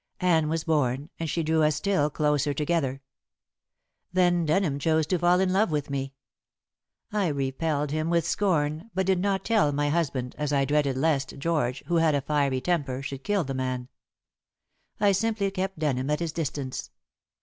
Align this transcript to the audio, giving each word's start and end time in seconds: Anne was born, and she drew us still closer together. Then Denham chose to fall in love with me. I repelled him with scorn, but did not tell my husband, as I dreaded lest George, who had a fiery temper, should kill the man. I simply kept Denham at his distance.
Anne 0.21 0.49
was 0.49 0.63
born, 0.63 1.11
and 1.19 1.29
she 1.29 1.43
drew 1.43 1.61
us 1.61 1.75
still 1.75 2.09
closer 2.09 2.55
together. 2.55 3.03
Then 4.11 4.47
Denham 4.47 4.79
chose 4.79 5.05
to 5.05 5.19
fall 5.19 5.39
in 5.39 5.53
love 5.53 5.69
with 5.69 5.91
me. 5.91 6.15
I 7.13 7.27
repelled 7.27 7.91
him 7.91 8.09
with 8.09 8.25
scorn, 8.25 8.89
but 8.95 9.05
did 9.05 9.19
not 9.19 9.45
tell 9.45 9.71
my 9.71 9.89
husband, 9.89 10.33
as 10.39 10.51
I 10.51 10.65
dreaded 10.65 10.97
lest 10.97 11.37
George, 11.37 11.83
who 11.85 11.97
had 11.97 12.15
a 12.15 12.21
fiery 12.21 12.61
temper, 12.61 13.03
should 13.03 13.23
kill 13.23 13.43
the 13.43 13.53
man. 13.53 13.89
I 14.99 15.11
simply 15.11 15.51
kept 15.51 15.77
Denham 15.77 16.09
at 16.09 16.19
his 16.19 16.31
distance. 16.33 16.89